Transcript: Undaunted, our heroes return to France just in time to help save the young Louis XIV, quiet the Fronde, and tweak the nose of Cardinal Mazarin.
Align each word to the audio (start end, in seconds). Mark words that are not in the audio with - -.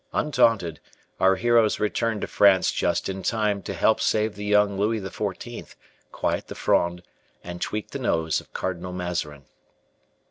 Undaunted, 0.13 0.79
our 1.19 1.35
heroes 1.35 1.79
return 1.79 2.19
to 2.19 2.25
France 2.25 2.71
just 2.71 3.07
in 3.07 3.21
time 3.21 3.61
to 3.61 3.71
help 3.71 4.01
save 4.01 4.33
the 4.33 4.43
young 4.43 4.75
Louis 4.75 4.99
XIV, 4.99 5.75
quiet 6.11 6.47
the 6.47 6.55
Fronde, 6.55 7.03
and 7.43 7.61
tweak 7.61 7.91
the 7.91 7.99
nose 7.99 8.41
of 8.41 8.51
Cardinal 8.51 8.93
Mazarin. 8.93 9.45